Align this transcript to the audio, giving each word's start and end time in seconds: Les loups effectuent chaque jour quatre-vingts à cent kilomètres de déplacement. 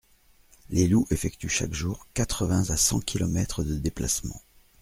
Les 0.71 0.87
loups 0.87 1.05
effectuent 1.11 1.47
chaque 1.47 1.75
jour 1.75 2.07
quatre-vingts 2.15 2.71
à 2.71 2.75
cent 2.75 2.99
kilomètres 3.01 3.63
de 3.63 3.75
déplacement. 3.75 4.41